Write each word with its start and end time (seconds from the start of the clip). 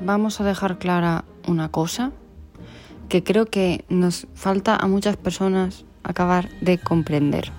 vamos 0.00 0.40
a 0.40 0.44
dejar 0.44 0.78
clara 0.78 1.24
una 1.46 1.70
cosa 1.70 2.12
que 3.08 3.22
creo 3.22 3.46
que 3.46 3.84
nos 3.88 4.26
falta 4.34 4.76
a 4.76 4.86
muchas 4.86 5.16
personas 5.16 5.84
acabar 6.02 6.48
de 6.60 6.78
comprender. 6.78 7.50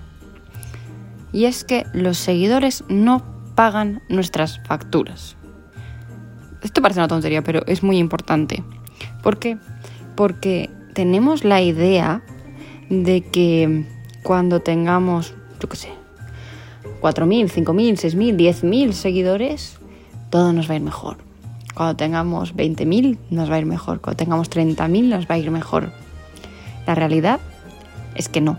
Y 1.32 1.44
es 1.44 1.64
que 1.64 1.84
los 1.92 2.18
seguidores 2.18 2.84
no 2.88 3.22
pagan 3.54 4.02
nuestras 4.08 4.60
facturas. 4.66 5.36
Esto 6.62 6.80
parece 6.80 7.00
una 7.00 7.08
tontería, 7.08 7.42
pero 7.42 7.64
es 7.66 7.82
muy 7.82 7.98
importante. 7.98 8.62
¿Por 9.22 9.38
qué? 9.38 9.58
Porque 10.16 10.70
tenemos 10.94 11.44
la 11.44 11.60
idea 11.60 12.22
de 12.88 13.22
que 13.22 13.86
cuando 14.22 14.60
tengamos, 14.60 15.34
yo 15.60 15.68
qué 15.68 15.76
sé, 15.76 15.88
4.000, 17.00 17.50
5.000, 17.50 17.92
6.000, 17.94 18.36
10.000 18.36 18.92
seguidores, 18.92 19.78
todo 20.30 20.52
nos 20.52 20.68
va 20.68 20.74
a 20.74 20.76
ir 20.76 20.82
mejor. 20.82 21.31
Cuando 21.74 21.96
tengamos 21.96 22.54
20.000 22.54 23.18
nos 23.30 23.50
va 23.50 23.56
a 23.56 23.58
ir 23.58 23.66
mejor. 23.66 24.00
Cuando 24.00 24.16
tengamos 24.16 24.50
30.000 24.50 25.08
nos 25.08 25.26
va 25.26 25.34
a 25.34 25.38
ir 25.38 25.50
mejor. 25.50 25.92
La 26.86 26.94
realidad 26.94 27.40
es 28.14 28.28
que 28.28 28.40
no. 28.40 28.58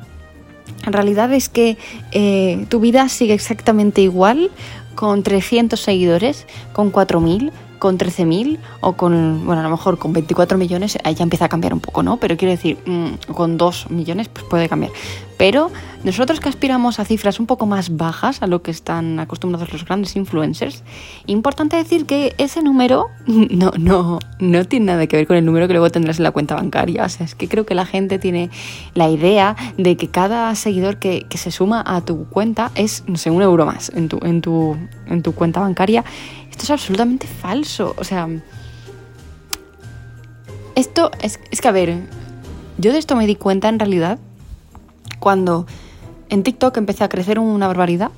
La 0.85 0.91
realidad 0.91 1.31
es 1.33 1.49
que 1.49 1.77
eh, 2.11 2.65
tu 2.69 2.79
vida 2.79 3.07
sigue 3.09 3.33
exactamente 3.33 4.01
igual 4.01 4.51
con 4.95 5.23
300 5.23 5.79
seguidores, 5.79 6.45
con 6.73 6.91
4.000, 6.91 7.51
con 7.83 7.97
13.000 7.97 8.59
o 8.79 8.93
con, 8.93 9.45
bueno, 9.45 9.59
a 9.59 9.63
lo 9.65 9.69
mejor 9.69 9.97
con 9.97 10.13
24 10.13 10.57
millones, 10.57 10.97
ahí 11.03 11.15
ya 11.15 11.23
empieza 11.23 11.43
a 11.43 11.49
cambiar 11.49 11.73
un 11.73 11.81
poco, 11.81 12.01
¿no? 12.01 12.15
Pero 12.15 12.37
quiero 12.37 12.53
decir, 12.53 12.77
mm, 12.85 13.33
con 13.33 13.57
2 13.57 13.91
millones 13.91 14.29
pues 14.29 14.45
puede 14.45 14.69
cambiar. 14.69 14.93
Pero 15.37 15.69
nosotros 16.05 16.39
que 16.39 16.47
aspiramos 16.47 17.01
a 17.01 17.05
cifras 17.05 17.41
un 17.41 17.45
poco 17.45 17.65
más 17.65 17.97
bajas 17.97 18.41
a 18.41 18.47
lo 18.47 18.61
que 18.61 18.71
están 18.71 19.19
acostumbrados 19.19 19.73
los 19.73 19.83
grandes 19.83 20.15
influencers, 20.15 20.81
importante 21.25 21.75
decir 21.75 22.05
que 22.05 22.33
ese 22.37 22.61
número 22.61 23.07
no, 23.27 23.73
no, 23.77 24.19
no 24.39 24.65
tiene 24.65 24.85
nada 24.85 25.05
que 25.05 25.17
ver 25.17 25.27
con 25.27 25.35
el 25.35 25.43
número 25.43 25.67
que 25.67 25.73
luego 25.73 25.89
tendrás 25.89 26.19
en 26.19 26.23
la 26.23 26.31
cuenta 26.31 26.55
bancaria. 26.55 27.03
O 27.03 27.09
sea, 27.09 27.25
es 27.25 27.35
que 27.35 27.49
creo 27.49 27.65
que 27.65 27.75
la 27.75 27.85
gente 27.85 28.17
tiene 28.17 28.49
la 28.93 29.09
idea 29.09 29.57
de 29.77 29.97
que 29.97 30.07
cada 30.07 30.55
seguidor 30.55 30.99
que, 30.99 31.25
que 31.27 31.37
se 31.37 31.51
suma 31.51 31.83
a 31.85 31.99
tu 31.99 32.29
cuenta 32.29 32.71
es, 32.75 33.03
un 33.07 33.41
euro 33.41 33.65
más 33.65 33.89
en 33.93 34.07
tu, 34.07 34.19
en 34.23 34.39
tu, 34.39 34.77
en 35.07 35.21
tu 35.21 35.33
cuenta 35.33 35.59
bancaria 35.59 36.05
esto 36.53 36.65
es 36.65 36.69
absolutamente 36.69 37.25
falso. 37.25 37.95
O 37.97 38.03
sea, 38.03 38.29
esto 40.75 41.09
es, 41.19 41.39
es 41.49 41.61
que, 41.61 41.67
a 41.67 41.71
ver, 41.71 41.97
yo 42.77 42.93
de 42.93 42.99
esto 42.99 43.15
me 43.15 43.25
di 43.25 43.35
cuenta 43.35 43.69
en 43.69 43.79
realidad 43.79 44.19
cuando 45.19 45.65
en 46.29 46.43
TikTok 46.43 46.77
empecé 46.77 47.03
a 47.03 47.09
crecer 47.09 47.39
una 47.39 47.65
barbaridad 47.65 48.11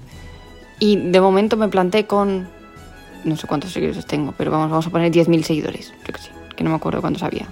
y 0.82 0.98
de 0.98 1.22
momento 1.22 1.56
me 1.56 1.70
planté 1.70 2.08
con, 2.08 2.50
no 3.24 3.38
sé 3.38 3.48
cuántos 3.48 3.72
seguidores 3.72 4.06
tengo, 4.06 4.34
pero 4.38 4.52
vamos, 4.52 4.70
vamos 4.70 4.88
a 4.88 4.90
poner 4.90 5.14
10.000 5.14 5.44
seguidores, 5.44 5.94
que, 6.04 6.12
que 6.58 6.64
no 6.66 6.72
me 6.72 6.76
acuerdo 6.76 7.00
cuántos 7.00 7.24
había. 7.24 7.48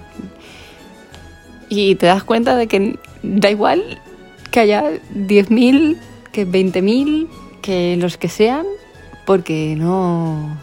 Y 1.70 1.94
te 1.94 2.04
das 2.04 2.24
cuenta 2.24 2.56
de 2.56 2.66
que 2.66 2.98
da 3.22 3.50
igual 3.50 4.02
que 4.50 4.60
haya 4.60 4.84
10.000, 5.14 5.96
que 6.30 6.46
20.000, 6.46 7.28
que 7.62 7.96
los 7.96 8.18
que 8.18 8.28
sean, 8.28 8.66
porque 9.24 9.76
no, 9.78 10.58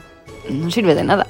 no 0.49 0.71
sirve 0.71 0.95
de 0.95 1.03
nada. 1.03 1.27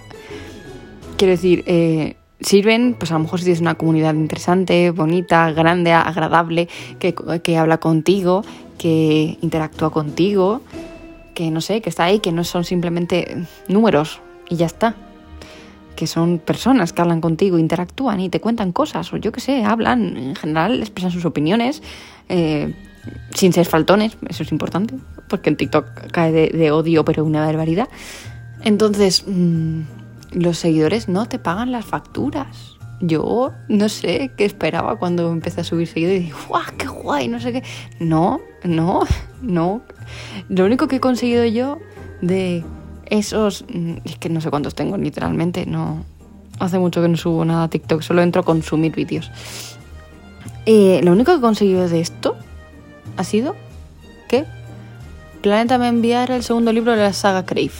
Quiero 1.17 1.31
decir, 1.31 1.63
eh, 1.67 2.15
sirven, 2.41 2.95
pues 2.97 3.11
a 3.11 3.15
lo 3.15 3.21
mejor 3.21 3.39
si 3.39 3.45
tienes 3.45 3.61
una 3.61 3.75
comunidad 3.75 4.13
interesante, 4.13 4.91
bonita, 4.91 5.51
grande, 5.51 5.93
agradable, 5.93 6.67
que, 6.99 7.13
que, 7.43 7.57
habla 7.57 7.77
contigo, 7.77 8.43
que 8.77 9.37
interactúa 9.41 9.91
contigo, 9.91 10.61
que 11.35 11.51
no 11.51 11.61
sé, 11.61 11.81
que 11.81 11.89
está 11.89 12.05
ahí, 12.05 12.19
que 12.19 12.31
no 12.31 12.43
son 12.43 12.63
simplemente 12.63 13.45
números 13.67 14.19
y 14.49 14.55
ya 14.55 14.65
está. 14.65 14.95
Que 15.95 16.07
son 16.07 16.39
personas 16.39 16.93
que 16.93 17.01
hablan 17.01 17.21
contigo, 17.21 17.59
interactúan 17.59 18.19
y 18.21 18.29
te 18.29 18.39
cuentan 18.39 18.71
cosas, 18.71 19.13
o 19.13 19.17
yo 19.17 19.31
qué 19.31 19.39
sé, 19.39 19.63
hablan, 19.63 20.17
en 20.17 20.35
general 20.35 20.79
expresan 20.79 21.11
sus 21.11 21.25
opiniones, 21.25 21.83
eh, 22.29 22.73
sin 23.35 23.53
ser 23.53 23.65
faltones, 23.67 24.17
eso 24.27 24.43
es 24.43 24.51
importante, 24.51 24.95
porque 25.27 25.49
en 25.49 25.57
TikTok 25.57 26.11
cae 26.11 26.31
de, 26.31 26.49
de 26.49 26.71
odio, 26.71 27.05
pero 27.05 27.23
una 27.23 27.45
barbaridad. 27.45 27.87
Entonces, 28.63 29.23
mmm, 29.27 29.81
los 30.31 30.57
seguidores 30.57 31.07
no 31.09 31.25
te 31.27 31.39
pagan 31.39 31.71
las 31.71 31.85
facturas. 31.85 32.75
Yo 32.99 33.51
no 33.67 33.89
sé 33.89 34.31
qué 34.37 34.45
esperaba 34.45 34.97
cuando 34.97 35.31
empecé 35.31 35.61
a 35.61 35.63
subir 35.63 35.87
seguidores 35.87 36.21
y 36.21 36.25
dije, 36.25 36.35
¡guau, 36.47 36.63
qué 36.77 36.87
guay! 36.87 37.27
No 37.27 37.39
sé 37.39 37.51
qué. 37.51 37.63
No, 37.99 38.41
no, 38.63 39.01
no. 39.41 39.81
Lo 40.49 40.65
único 40.65 40.87
que 40.87 40.97
he 40.97 40.99
conseguido 40.99 41.45
yo 41.45 41.79
de 42.21 42.63
esos. 43.07 43.65
mm, 43.73 43.97
Es 44.05 44.17
que 44.17 44.29
no 44.29 44.39
sé 44.41 44.49
cuántos 44.51 44.75
tengo, 44.75 44.97
literalmente. 44.97 45.65
No. 45.65 46.03
Hace 46.59 46.77
mucho 46.77 47.01
que 47.01 47.07
no 47.07 47.17
subo 47.17 47.43
nada 47.43 47.63
a 47.63 47.67
TikTok, 47.69 48.03
solo 48.03 48.21
entro 48.21 48.41
a 48.41 48.45
consumir 48.45 48.93
vídeos. 48.93 49.31
Eh, 50.67 51.01
lo 51.03 51.11
único 51.13 51.31
que 51.31 51.39
he 51.39 51.41
conseguido 51.41 51.89
de 51.89 52.01
esto 52.01 52.35
ha 53.17 53.23
sido 53.23 53.55
que 54.29 54.45
Planeta 55.41 55.79
me 55.79 55.87
enviara 55.87 56.35
el 56.35 56.43
segundo 56.43 56.71
libro 56.71 56.91
de 56.91 56.99
la 56.99 57.13
saga 57.13 57.47
Crave. 57.47 57.71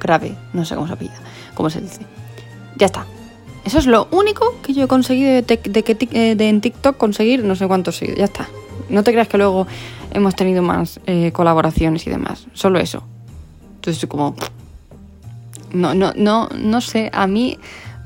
Crave, 0.00 0.34
no 0.52 0.64
sé 0.64 0.74
cómo 0.74 0.88
se 0.88 0.94
apellida, 0.94 1.18
cómo 1.54 1.70
se 1.70 1.80
dice. 1.80 2.00
Ya 2.76 2.86
está. 2.86 3.06
Eso 3.64 3.78
es 3.78 3.86
lo 3.86 4.08
único 4.10 4.56
que 4.62 4.72
yo 4.72 4.84
he 4.84 4.88
conseguido 4.88 5.30
de, 5.30 5.44
eh, 5.46 6.34
de 6.34 6.48
en 6.48 6.60
TikTok 6.60 6.96
conseguir 6.96 7.44
no 7.44 7.54
sé 7.54 7.68
cuántos 7.68 7.98
seguidores. 7.98 8.18
Ya 8.18 8.24
está. 8.24 8.48
No 8.88 9.04
te 9.04 9.12
creas 9.12 9.28
que 9.28 9.38
luego 9.38 9.66
hemos 10.12 10.34
tenido 10.34 10.62
más 10.62 10.98
eh, 11.06 11.30
colaboraciones 11.32 12.06
y 12.06 12.10
demás. 12.10 12.46
Solo 12.54 12.80
eso. 12.80 13.02
Entonces 13.76 14.08
como... 14.08 14.34
No, 15.72 15.94
no, 15.94 16.12
no, 16.16 16.48
no 16.48 16.80
sé. 16.80 17.10
A 17.12 17.26
mí, 17.26 17.58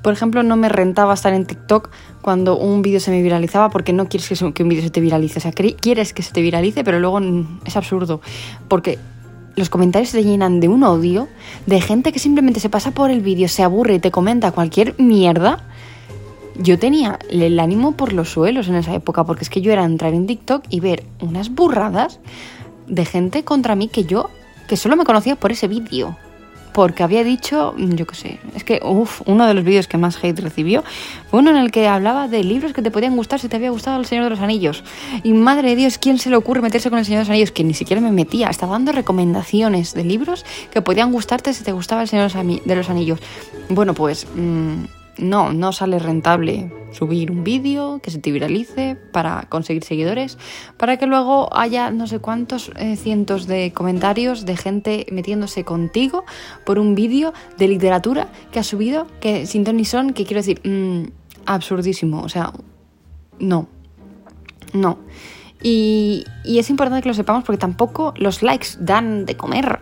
por 0.03 0.12
ejemplo, 0.12 0.43
no 0.43 0.56
me 0.56 0.69
rentaba 0.69 1.15
estar 1.15 1.32
en 1.32 1.47
TikTok 1.47 1.88
cuando 2.21 2.59
un 2.59 2.82
vídeo 2.82 3.00
se 3.00 3.11
me 3.11 3.22
viralizaba 3.22 3.71
porque 3.71 3.93
no 3.93 4.09
quieres 4.09 4.28
que, 4.28 4.62
un 4.62 4.69
vídeo 4.69 4.82
se 4.82 4.91
te 4.91 5.00
viralice. 5.00 5.38
O 5.38 5.43
sea, 5.43 5.53
quieres 5.53 6.12
que 6.12 6.22
se 6.22 6.32
te 6.32 6.43
viralice, 6.43 6.84
pero 6.84 6.99
luego 6.99 7.21
mm, 7.21 7.61
es 7.65 7.76
absurdo. 7.76 8.21
Porque 8.69 8.99
los 9.56 9.70
comentarios 9.70 10.10
se 10.10 10.25
llenan 10.25 10.60
de 10.60 10.69
un 10.69 10.82
odio, 10.82 11.28
de 11.66 11.81
gente 11.81 12.12
que 12.12 12.19
simplemente 12.19 12.60
se 12.60 12.69
pasa 12.69 12.91
por 12.91 13.10
el 13.10 13.20
vídeo, 13.20 13.48
se 13.48 13.62
aburre 13.62 13.94
y 13.94 13.98
te 13.98 14.10
comenta 14.10 14.53
cualquier 14.53 14.94
mierda. 14.98 15.65
Yo 16.56 16.78
tenía 16.78 17.19
el 17.31 17.59
ánimo 17.59 17.93
por 17.93 18.12
los 18.12 18.31
suelos 18.31 18.69
en 18.69 18.76
esa 18.76 18.94
época, 18.94 19.25
porque 19.25 19.44
es 19.44 19.50
que 19.50 19.60
yo 19.60 19.72
era 19.72 19.84
entrar 19.84 20.14
en 20.14 20.26
TikTok 20.26 20.64
y 20.70 20.81
ver 20.81 21.04
unas 21.20 21.50
burradas 21.54 22.20
de 22.87 23.04
gente 23.04 23.44
contra 23.44 23.75
mí 23.75 23.88
que 23.88 24.04
yo, 24.04 24.31
que 24.69 24.76
solo 24.76 24.97
me 24.97 25.04
conocía 25.04 25.37
por 25.37 25.53
ese 25.53 25.69
vídeo. 25.69 26.16
Porque 26.74 27.04
había 27.04 27.22
dicho, 27.22 27.74
yo 27.78 28.04
qué 28.04 28.14
sé, 28.16 28.40
es 28.56 28.64
que, 28.64 28.80
uff, 28.84 29.22
uno 29.26 29.46
de 29.46 29.54
los 29.54 29.62
vídeos 29.62 29.86
que 29.86 29.96
más 29.96 30.18
hate 30.22 30.40
recibió 30.40 30.82
fue 31.30 31.38
uno 31.38 31.50
en 31.50 31.56
el 31.56 31.70
que 31.70 31.86
hablaba 31.86 32.26
de 32.26 32.42
libros 32.42 32.72
que 32.72 32.82
te 32.82 32.90
podían 32.90 33.14
gustar 33.14 33.38
si 33.38 33.48
te 33.48 33.54
había 33.54 33.70
gustado 33.70 33.96
El 34.00 34.06
Señor 34.06 34.24
de 34.24 34.30
los 34.30 34.40
Anillos. 34.40 34.82
Y 35.22 35.32
madre 35.34 35.68
de 35.70 35.76
Dios, 35.76 35.98
¿quién 35.98 36.18
se 36.18 36.30
le 36.30 36.36
ocurre 36.36 36.60
meterse 36.62 36.90
con 36.90 36.98
El 36.98 37.04
Señor 37.04 37.18
de 37.20 37.22
los 37.26 37.30
Anillos? 37.30 37.52
Que 37.52 37.62
ni 37.62 37.74
siquiera 37.74 38.02
me 38.02 38.10
metía, 38.10 38.50
estaba 38.50 38.72
dando 38.72 38.90
recomendaciones 38.90 39.94
de 39.94 40.02
libros 40.04 40.44
que 40.72 40.82
podían 40.82 41.12
gustarte 41.12 41.54
si 41.54 41.62
te 41.62 41.70
gustaba 41.70 42.02
El 42.02 42.08
Señor 42.08 42.28
de 42.30 42.34
los 42.34 42.44
Ami- 42.44 42.62
de 42.64 42.74
los 42.74 42.90
Anillos. 42.90 43.20
Bueno, 43.68 43.94
pues 43.94 44.26
mm, 44.34 44.84
no, 45.19 45.52
no 45.52 45.72
sale 45.72 45.98
rentable 45.98 46.72
subir 46.92 47.30
un 47.30 47.44
vídeo 47.44 48.00
que 48.02 48.10
se 48.10 48.19
te 48.19 48.30
viralice 48.30 48.97
para 49.12 49.47
conseguir 49.48 49.84
seguidores, 49.84 50.38
para 50.76 50.97
que 50.97 51.06
luego 51.06 51.54
haya 51.56 51.91
no 51.91 52.06
sé 52.06 52.19
cuántos 52.19 52.70
eh, 52.76 52.97
cientos 52.97 53.47
de 53.47 53.72
comentarios 53.72 54.44
de 54.44 54.56
gente 54.56 55.06
metiéndose 55.10 55.64
contigo 55.64 56.25
por 56.64 56.78
un 56.78 56.94
vídeo 56.94 57.32
de 57.58 57.69
literatura 57.69 58.28
que 58.52 58.60
has 58.60 58.66
subido, 58.66 59.06
que 59.20 59.47
sin 59.47 59.64
ton 59.64 59.76
ni 59.76 59.84
son, 59.84 60.12
que 60.12 60.25
quiero 60.25 60.41
decir, 60.41 60.60
mm, 60.64 61.10
absurdísimo, 61.46 62.22
o 62.22 62.28
sea, 62.28 62.52
no, 63.38 63.69
no. 64.72 64.98
Y, 65.62 66.25
es 66.44 66.69
importante 66.69 67.02
que 67.02 67.08
lo 67.08 67.14
sepamos 67.14 67.42
porque 67.42 67.58
tampoco 67.58 68.12
los 68.16 68.42
likes 68.42 68.69
dan 68.78 69.25
de 69.25 69.36
comer. 69.36 69.81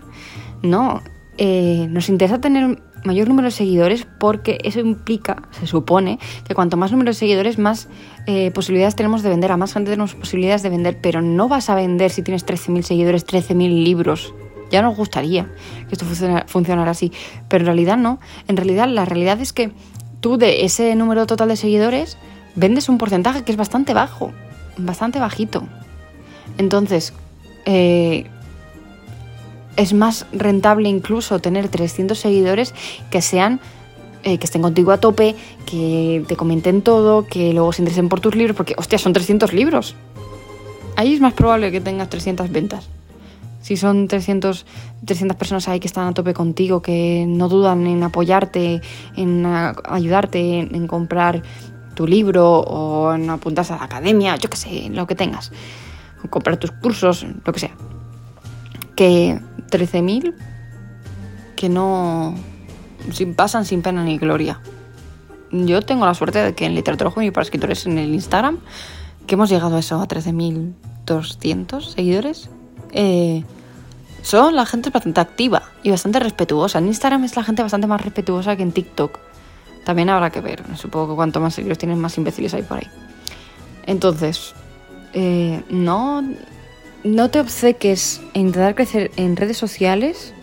No. 0.62 1.03
Eh, 1.38 1.88
nos 1.90 2.08
interesa 2.08 2.40
tener 2.40 2.81
mayor 3.04 3.28
número 3.28 3.46
de 3.46 3.52
seguidores 3.52 4.06
porque 4.19 4.58
eso 4.64 4.81
implica, 4.81 5.43
se 5.50 5.66
supone, 5.66 6.19
que 6.46 6.54
cuanto 6.54 6.76
más 6.76 6.93
número 6.93 7.10
de 7.10 7.14
seguidores, 7.14 7.58
más 7.58 7.88
eh, 8.26 8.50
posibilidades 8.52 8.94
tenemos 8.96 9.22
de 9.22 9.28
vender. 9.31 9.52
A 9.52 9.56
más 9.56 9.72
gente 9.72 9.90
tenemos 9.90 10.14
posibilidades 10.14 10.62
de 10.62 10.70
vender, 10.70 10.99
pero 11.00 11.22
no 11.22 11.49
vas 11.49 11.69
a 11.70 11.75
vender 11.75 12.10
si 12.10 12.22
tienes 12.22 12.46
13.000 12.46 12.82
seguidores, 12.82 13.26
13.000 13.26 13.82
libros. 13.84 14.34
Ya 14.70 14.81
nos 14.82 14.96
gustaría 14.96 15.50
que 15.88 15.93
esto 15.93 16.04
funciona- 16.04 16.44
funcionara 16.46 16.93
así, 16.93 17.12
pero 17.49 17.62
en 17.62 17.66
realidad 17.66 17.96
no. 17.99 18.19
En 18.49 18.56
realidad, 18.56 18.88
la 18.88 19.05
realidad 19.05 19.40
es 19.40 19.52
que 19.52 19.72
tú 20.20 20.38
de 20.38 20.64
ese 20.64 20.94
número 20.94 21.26
total 21.26 21.48
de 21.48 21.56
seguidores 21.56 22.16
vendes 22.55 22.88
un 22.88 22.98
porcentaje 22.98 23.43
que 23.43 23.52
es 23.52 23.58
bastante 23.58 23.93
bajo, 23.93 24.32
bastante 24.78 25.19
bajito. 25.19 25.64
Entonces, 26.58 27.12
eh, 27.66 28.26
es 29.76 29.92
más 29.94 30.26
rentable 30.32 30.88
incluso 30.88 31.38
tener 31.38 31.69
300 31.69 32.19
seguidores 32.19 32.74
que 33.10 33.22
sean 33.22 33.60
eh, 34.24 34.38
que 34.38 34.44
estén 34.44 34.62
contigo 34.62 34.92
a 34.92 34.98
tope, 34.98 35.34
que 35.66 36.24
te 36.28 36.36
comenten 36.36 36.82
todo, 36.82 37.26
que 37.26 37.52
luego 37.52 37.72
se 37.72 37.82
interesen 37.82 38.08
por 38.08 38.20
tus 38.20 38.36
libros, 38.36 38.56
porque, 38.56 38.74
hostia, 38.78 38.96
son 38.96 39.12
300 39.12 39.52
libros. 39.52 39.96
Ahí 40.94 41.12
es 41.12 41.20
más 41.20 41.32
probable 41.32 41.72
que 41.72 41.80
tengas 41.80 42.08
300 42.08 42.52
ventas. 42.52 42.88
Si 43.62 43.76
son 43.76 44.06
300, 44.06 44.64
300 45.04 45.36
personas 45.36 45.66
ahí 45.66 45.80
que 45.80 45.88
están 45.88 46.06
a 46.06 46.14
tope 46.14 46.34
contigo, 46.34 46.82
que 46.82 47.24
no 47.26 47.48
dudan 47.48 47.84
en 47.88 48.04
apoyarte, 48.04 48.80
en 49.16 49.44
ayudarte, 49.44 50.60
en, 50.60 50.86
comprar 50.86 51.42
tu 51.94 52.06
libro 52.06 52.60
o 52.60 53.14
en 53.14 53.28
apuntarse 53.28 53.72
a 53.72 53.78
la 53.78 53.84
academia, 53.84 54.36
yo 54.36 54.48
qué 54.48 54.56
sé, 54.56 54.88
lo 54.90 55.08
que 55.08 55.16
tengas, 55.16 55.50
comprar 56.30 56.58
tus 56.58 56.70
cursos, 56.70 57.26
lo 57.44 57.52
que 57.52 57.58
sea. 57.58 57.74
Que 58.94 59.40
13.000 59.72 60.34
que 61.56 61.69
no 61.69 62.34
pasan 63.34 63.64
sin 63.64 63.82
pena 63.82 64.04
ni 64.04 64.19
gloria. 64.19 64.60
Yo 65.50 65.82
tengo 65.82 66.06
la 66.06 66.14
suerte 66.14 66.38
de 66.42 66.54
que 66.54 66.66
en 66.66 66.74
Literatura 66.74 67.10
Juvenil 67.10 67.32
para 67.32 67.42
Escritores 67.42 67.86
en 67.86 67.98
el 67.98 68.14
Instagram, 68.14 68.58
que 69.26 69.34
hemos 69.34 69.50
llegado 69.50 69.76
a 69.76 69.80
eso, 69.80 70.00
a 70.00 70.06
13.200 70.06 71.82
seguidores, 71.82 72.48
eh, 72.92 73.44
son 74.22 74.54
la 74.54 74.66
gente 74.66 74.90
bastante 74.90 75.20
activa 75.20 75.62
y 75.82 75.90
bastante 75.90 76.20
respetuosa. 76.20 76.78
En 76.78 76.86
Instagram 76.86 77.24
es 77.24 77.36
la 77.36 77.42
gente 77.42 77.62
bastante 77.62 77.86
más 77.86 78.00
respetuosa 78.00 78.56
que 78.56 78.62
en 78.62 78.72
TikTok. 78.72 79.19
También 79.84 80.08
habrá 80.10 80.30
que 80.30 80.40
ver. 80.40 80.62
Supongo 80.76 81.08
que 81.10 81.16
cuanto 81.16 81.40
más 81.40 81.54
seguidores 81.54 81.78
tienen, 81.78 81.98
más 81.98 82.16
imbéciles 82.16 82.54
hay 82.54 82.62
por 82.62 82.78
ahí. 82.78 82.88
Entonces, 83.86 84.54
eh, 85.12 85.62
no, 85.70 86.24
no 87.04 87.31
te 87.31 87.40
obceques 87.40 88.20
en 88.34 88.49
intentar 88.49 88.75
crecer 88.75 89.10
en 89.16 89.37
redes 89.37 89.56
sociales 89.56 90.34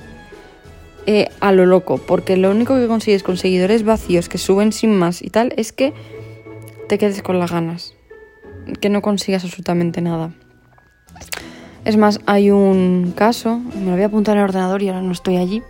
eh, 1.05 1.29
a 1.39 1.51
lo 1.51 1.65
loco, 1.65 1.97
porque 1.97 2.37
lo 2.37 2.51
único 2.51 2.75
que 2.75 2.87
consigues 2.87 3.23
con 3.23 3.37
seguidores 3.37 3.83
vacíos 3.83 4.29
que 4.29 4.37
suben 4.37 4.71
sin 4.71 4.95
más 4.95 5.21
y 5.21 5.29
tal 5.29 5.53
es 5.57 5.71
que 5.71 5.93
te 6.87 6.97
quedes 6.97 7.21
con 7.21 7.39
las 7.39 7.51
ganas, 7.51 7.93
que 8.81 8.89
no 8.89 9.01
consigas 9.01 9.43
absolutamente 9.43 10.01
nada. 10.01 10.31
Es 11.85 11.97
más, 11.97 12.19
hay 12.25 12.51
un 12.51 13.13
caso, 13.15 13.59
me 13.75 13.85
lo 13.85 13.91
voy 13.93 14.03
a 14.03 14.07
apuntar 14.07 14.35
en 14.35 14.43
el 14.43 14.49
ordenador 14.49 14.83
y 14.83 14.89
ahora 14.89 15.01
no 15.01 15.11
estoy 15.11 15.37
allí. 15.37 15.63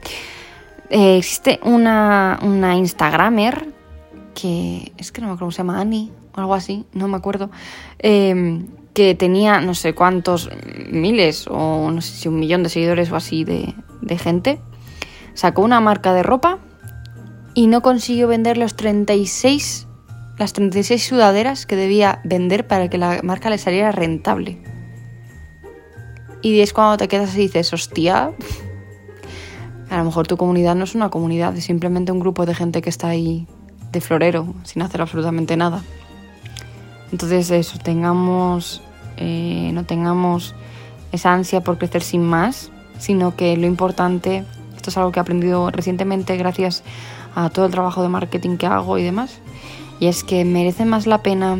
Eh, 0.89 1.17
existe 1.17 1.59
una, 1.63 2.39
una 2.41 2.75
Instagramer 2.75 3.67
que 4.33 4.91
es 4.97 5.11
que 5.11 5.21
no 5.21 5.27
me 5.27 5.33
acuerdo 5.33 5.45
cómo 5.45 5.51
se 5.51 5.57
llama, 5.59 5.79
Annie 5.79 6.11
o 6.33 6.39
algo 6.39 6.53
así, 6.53 6.85
no 6.93 7.07
me 7.07 7.17
acuerdo, 7.17 7.49
em, 7.99 8.67
que 8.99 9.15
tenía 9.15 9.61
no 9.61 9.75
sé 9.75 9.95
cuántos 9.95 10.49
miles 10.91 11.47
o 11.47 11.89
no 11.89 12.01
sé 12.01 12.17
si 12.17 12.27
un 12.27 12.37
millón 12.37 12.63
de 12.63 12.69
seguidores 12.69 13.09
o 13.13 13.15
así 13.15 13.45
de, 13.45 13.73
gente. 14.17 14.59
Sacó 15.35 15.61
una 15.61 15.79
marca 15.79 16.13
de 16.13 16.21
ropa 16.21 16.59
y 17.53 17.67
no 17.67 17.81
consiguió 17.81 18.27
vender 18.27 18.57
los 18.57 18.75
36, 18.75 19.87
las 20.37 20.51
36 20.51 21.01
sudaderas 21.01 21.65
que 21.65 21.77
debía 21.77 22.19
vender 22.25 22.67
para 22.67 22.89
que 22.89 22.97
la 22.97 23.21
marca 23.23 23.49
le 23.49 23.57
saliera 23.57 23.93
rentable. 23.93 24.61
Y 26.41 26.59
es 26.59 26.73
cuando 26.73 26.97
te 26.97 27.07
quedas 27.07 27.33
y 27.35 27.39
dices, 27.43 27.71
hostia, 27.71 28.33
a 29.89 29.97
lo 29.97 30.03
mejor 30.03 30.27
tu 30.27 30.35
comunidad 30.35 30.75
no 30.75 30.83
es 30.83 30.93
una 30.93 31.09
comunidad, 31.09 31.55
es 31.55 31.63
simplemente 31.63 32.11
un 32.11 32.19
grupo 32.19 32.45
de 32.45 32.53
gente 32.53 32.81
que 32.81 32.89
está 32.89 33.07
ahí 33.07 33.47
de 33.93 34.01
florero, 34.01 34.55
sin 34.65 34.81
hacer 34.81 35.01
absolutamente 35.01 35.55
nada. 35.55 35.83
Entonces 37.13 37.49
eso, 37.49 37.79
tengamos, 37.79 38.81
eh, 39.19 39.71
no 39.73 39.83
tengamos 39.83 40.55
esa 41.11 41.33
ansia 41.33 41.61
por 41.61 41.77
crecer 41.77 42.01
sin 42.01 42.23
más, 42.23 42.71
sino 42.97 43.35
que 43.35 43.57
lo 43.57 43.67
importante, 43.67 44.45
esto 44.75 44.89
es 44.89 44.97
algo 44.97 45.11
que 45.11 45.19
he 45.19 45.21
aprendido 45.21 45.69
recientemente 45.71 46.37
gracias 46.37 46.83
a 47.35 47.49
todo 47.49 47.65
el 47.65 47.71
trabajo 47.71 48.01
de 48.01 48.09
marketing 48.09 48.57
que 48.57 48.65
hago 48.65 48.97
y 48.97 49.03
demás, 49.03 49.39
y 49.99 50.07
es 50.07 50.23
que 50.23 50.45
merece 50.45 50.85
más 50.85 51.05
la 51.05 51.21
pena 51.21 51.59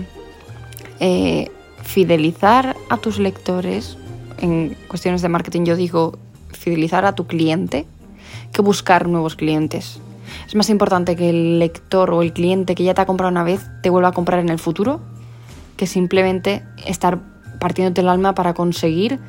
eh, 0.99 1.51
fidelizar 1.83 2.75
a 2.89 2.97
tus 2.97 3.19
lectores 3.19 3.97
en 4.39 4.75
cuestiones 4.87 5.21
de 5.21 5.29
marketing 5.29 5.65
yo 5.65 5.75
digo 5.75 6.17
fidelizar 6.51 7.05
a 7.05 7.13
tu 7.13 7.27
cliente 7.27 7.85
que 8.53 8.61
buscar 8.61 9.07
nuevos 9.07 9.35
clientes. 9.35 9.99
Es 10.47 10.55
más 10.55 10.69
importante 10.69 11.15
que 11.15 11.29
el 11.29 11.59
lector 11.59 12.11
o 12.11 12.21
el 12.21 12.33
cliente 12.33 12.75
que 12.75 12.83
ya 12.83 12.93
te 12.93 13.01
ha 13.01 13.05
comprado 13.05 13.31
una 13.31 13.43
vez 13.43 13.65
te 13.81 13.89
vuelva 13.89 14.09
a 14.09 14.11
comprar 14.11 14.39
en 14.39 14.49
el 14.49 14.59
futuro 14.59 15.01
que 15.77 15.87
simplemente 15.87 16.63
estar 16.85 17.19
partiéndote 17.59 18.01
el 18.01 18.09
alma 18.09 18.33
para 18.33 18.53
conseguir 18.53 19.19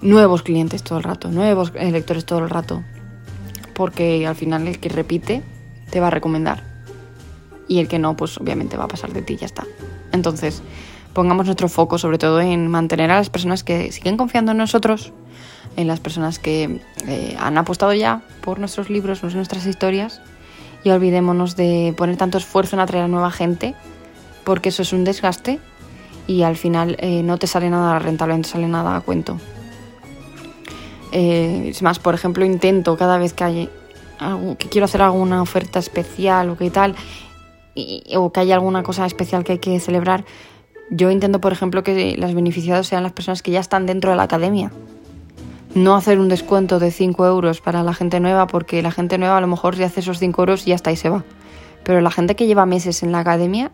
nuevos 0.00 0.42
clientes 0.42 0.82
todo 0.82 0.98
el 0.98 1.04
rato, 1.04 1.30
nuevos 1.30 1.72
lectores 1.74 2.24
todo 2.24 2.40
el 2.40 2.50
rato. 2.50 2.82
Porque 3.74 4.26
al 4.26 4.36
final 4.36 4.68
el 4.68 4.78
que 4.78 4.88
repite 4.88 5.42
te 5.90 6.00
va 6.00 6.08
a 6.08 6.10
recomendar. 6.10 6.62
Y 7.66 7.80
el 7.80 7.88
que 7.88 7.98
no, 7.98 8.16
pues 8.16 8.38
obviamente 8.38 8.76
va 8.76 8.84
a 8.84 8.88
pasar 8.88 9.12
de 9.12 9.22
ti 9.22 9.34
y 9.34 9.36
ya 9.38 9.46
está. 9.46 9.64
Entonces, 10.12 10.62
pongamos 11.12 11.46
nuestro 11.46 11.68
foco 11.68 11.98
sobre 11.98 12.18
todo 12.18 12.40
en 12.40 12.68
mantener 12.68 13.10
a 13.10 13.16
las 13.16 13.30
personas 13.30 13.64
que 13.64 13.90
siguen 13.90 14.16
confiando 14.16 14.52
en 14.52 14.58
nosotros, 14.58 15.12
en 15.76 15.86
las 15.86 16.00
personas 16.00 16.38
que 16.38 16.80
eh, 17.06 17.36
han 17.38 17.56
apostado 17.56 17.94
ya 17.94 18.22
por 18.42 18.58
nuestros 18.58 18.90
libros, 18.90 19.22
nuestras 19.34 19.66
historias, 19.66 20.20
y 20.84 20.90
olvidémonos 20.90 21.56
de 21.56 21.94
poner 21.96 22.16
tanto 22.16 22.36
esfuerzo 22.36 22.76
en 22.76 22.80
atraer 22.80 23.04
a 23.04 23.08
nueva 23.08 23.30
gente, 23.30 23.74
porque 24.44 24.68
eso 24.68 24.82
es 24.82 24.92
un 24.92 25.04
desgaste 25.04 25.58
y 26.26 26.42
al 26.42 26.56
final 26.56 26.96
eh, 27.00 27.22
no 27.22 27.38
te 27.38 27.46
sale 27.46 27.70
nada 27.70 27.98
rentable, 27.98 28.36
no 28.36 28.42
te 28.42 28.48
sale 28.48 28.68
nada 28.68 28.96
a 28.96 29.00
cuento. 29.00 29.38
Eh, 31.12 31.68
es 31.70 31.82
más, 31.82 31.98
por 31.98 32.14
ejemplo, 32.14 32.44
intento 32.44 32.96
cada 32.96 33.18
vez 33.18 33.32
que 33.34 33.44
hay 33.44 33.70
algo, 34.18 34.56
que 34.56 34.68
quiero 34.68 34.86
hacer 34.86 35.02
alguna 35.02 35.42
oferta 35.42 35.78
especial 35.78 36.50
o 36.50 36.56
que 36.56 36.70
tal, 36.70 36.94
o 38.16 38.32
que 38.32 38.40
haya 38.40 38.54
alguna 38.54 38.82
cosa 38.82 39.06
especial 39.06 39.44
que 39.44 39.52
hay 39.52 39.58
que 39.58 39.78
celebrar, 39.80 40.24
yo 40.90 41.10
intento, 41.10 41.40
por 41.40 41.52
ejemplo, 41.52 41.82
que 41.82 42.16
las 42.16 42.34
beneficiadas 42.34 42.86
sean 42.86 43.02
las 43.02 43.12
personas 43.12 43.42
que 43.42 43.50
ya 43.50 43.60
están 43.60 43.86
dentro 43.86 44.10
de 44.10 44.16
la 44.16 44.24
academia. 44.24 44.70
No 45.74 45.96
hacer 45.96 46.20
un 46.20 46.28
descuento 46.28 46.78
de 46.78 46.90
5 46.90 47.26
euros 47.26 47.60
para 47.60 47.82
la 47.82 47.94
gente 47.94 48.20
nueva, 48.20 48.46
porque 48.46 48.82
la 48.82 48.92
gente 48.92 49.18
nueva 49.18 49.38
a 49.38 49.40
lo 49.40 49.46
mejor 49.46 49.76
ya 49.76 49.86
hace 49.86 50.00
esos 50.00 50.18
5 50.18 50.42
euros 50.42 50.66
y 50.66 50.72
está 50.72 50.92
y 50.92 50.96
se 50.96 51.08
va. 51.08 51.24
Pero 51.84 52.00
la 52.00 52.10
gente 52.10 52.36
que 52.36 52.46
lleva 52.46 52.64
meses 52.66 53.02
en 53.02 53.12
la 53.12 53.20
academia 53.20 53.72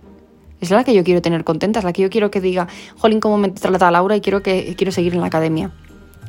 es 0.61 0.71
la 0.71 0.85
que 0.85 0.95
yo 0.95 1.05
quiero 1.05 1.23
tener 1.23 1.45
contenta, 1.45 1.79
es 1.79 1.85
la 1.85 1.93
que 1.93 2.03
yo 2.03 2.11
quiero 2.11 2.31
que 2.31 2.41
diga, 2.41 2.69
jolín, 2.99 3.21
cómo 3.21 3.39
me 3.39 3.51
trata 3.51 3.91
Laura 3.91 4.17
y 4.17 4.21
quiero, 4.21 4.43
que, 4.43 4.75
quiero 4.77 4.93
seguir 4.93 5.15
en 5.15 5.21
la 5.21 5.27
academia. 5.27 5.71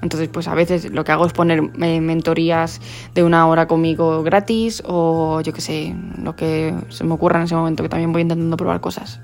Entonces, 0.01 0.29
pues 0.29 0.47
a 0.47 0.55
veces 0.55 0.89
lo 0.89 1.03
que 1.03 1.11
hago 1.11 1.25
es 1.25 1.33
poner 1.33 1.61
eh, 1.81 2.01
mentorías 2.01 2.81
de 3.13 3.23
una 3.23 3.47
hora 3.47 3.67
conmigo 3.67 4.23
gratis 4.23 4.81
o 4.85 5.41
yo 5.41 5.53
qué 5.53 5.61
sé, 5.61 5.95
lo 6.17 6.35
que 6.35 6.73
se 6.89 7.03
me 7.03 7.13
ocurra 7.13 7.37
en 7.37 7.45
ese 7.45 7.55
momento, 7.55 7.83
que 7.83 7.89
también 7.89 8.11
voy 8.11 8.23
intentando 8.23 8.57
probar 8.57 8.81
cosas. 8.81 9.21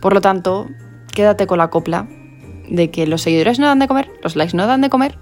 Por 0.00 0.12
lo 0.12 0.20
tanto, 0.20 0.66
quédate 1.14 1.46
con 1.46 1.58
la 1.58 1.70
copla 1.70 2.08
de 2.68 2.90
que 2.90 3.06
los 3.06 3.22
seguidores 3.22 3.58
no 3.58 3.66
dan 3.66 3.78
de 3.78 3.88
comer, 3.88 4.10
los 4.22 4.36
likes 4.36 4.56
no 4.56 4.66
dan 4.66 4.82
de 4.82 4.90
comer, 4.90 5.18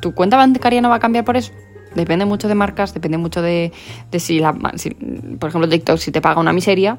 tu 0.00 0.12
cuenta 0.14 0.36
bancaria 0.36 0.80
no 0.80 0.90
va 0.90 0.96
a 0.96 1.00
cambiar 1.00 1.24
por 1.24 1.36
eso. 1.36 1.52
Depende 1.94 2.26
mucho 2.26 2.46
de 2.46 2.54
marcas, 2.54 2.92
depende 2.92 3.16
mucho 3.16 3.40
de, 3.40 3.72
si, 4.18 4.38
la, 4.38 4.52
por 4.52 5.48
ejemplo, 5.48 5.66
TikTok, 5.66 5.96
si 5.96 6.12
te 6.12 6.20
paga 6.20 6.40
una 6.40 6.52
miseria, 6.52 6.98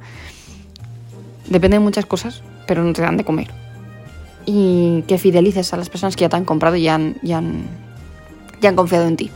depende 1.47 1.77
de 1.77 1.83
muchas 1.83 2.05
cosas, 2.05 2.43
pero 2.67 2.83
no 2.83 2.93
te 2.93 3.01
dan 3.01 3.17
de 3.17 3.23
comer. 3.23 3.49
Y 4.45 5.03
que 5.07 5.17
fidelices 5.17 5.73
a 5.73 5.77
las 5.77 5.89
personas 5.89 6.15
que 6.15 6.21
ya 6.21 6.29
te 6.29 6.35
han 6.35 6.45
comprado 6.45 6.75
y 6.75 6.83
ya 6.83 6.95
han, 6.95 7.15
han 8.61 8.75
confiado 8.75 9.07
en 9.07 9.17
ti. 9.17 9.31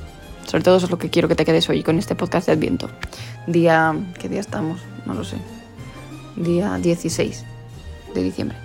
Sobre 0.46 0.64
todo 0.64 0.78
eso 0.78 0.86
es 0.86 0.92
lo 0.92 0.98
que 0.98 1.10
quiero 1.10 1.28
que 1.28 1.36
te 1.36 1.46
quedes 1.46 1.70
hoy 1.70 1.84
con 1.84 1.98
este 1.98 2.16
podcast 2.16 2.48
de 2.48 2.54
Adviento. 2.54 2.90
Día. 3.48 3.96
¿Qué 4.20 4.30
día 4.30 4.40
estamos? 4.40 4.82
No 5.06 5.14
lo 5.14 5.24
sé. 5.24 5.38
Día 6.36 6.78
16 6.78 7.46
de 8.14 8.24
diciembre. 8.24 8.58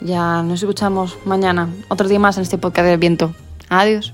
Ya 0.00 0.42
nos 0.42 0.62
escuchamos 0.62 1.16
mañana, 1.24 1.72
otro 1.88 2.08
día 2.08 2.18
más 2.18 2.36
en 2.36 2.42
este 2.42 2.58
podcast 2.58 2.86
del 2.86 2.98
viento. 2.98 3.34
Adiós. 3.68 4.12